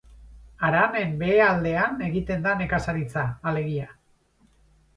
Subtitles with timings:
[0.69, 3.95] Haranen behealdean egiten da nekazaritza, alegia.